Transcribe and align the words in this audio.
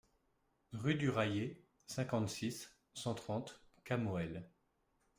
Rue 0.73 0.95
du 0.95 1.11
Raillé, 1.11 1.63
cinquante-six, 1.85 2.75
cent 2.95 3.13
trente 3.13 3.61
Camoël 3.83 4.49